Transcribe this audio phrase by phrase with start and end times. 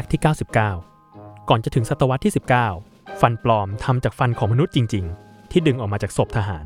[0.00, 0.20] กต์ที่
[0.84, 2.32] 99 ก่อนจะถึงศตวรรษที่
[2.76, 6.64] 19 ฟันปลอมทำจากฟันของมนุษย์จริง ๆ ที่ดึงออกมาจากศพทหาร